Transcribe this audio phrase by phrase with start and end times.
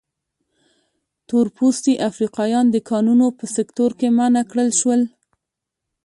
[1.27, 5.01] تور پوستي افریقایان د کانونو په سکتور کې منع کړل شول.